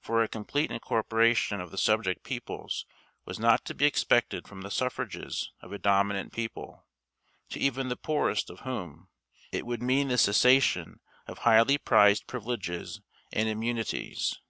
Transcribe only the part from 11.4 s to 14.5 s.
highly prized privileges and immunities.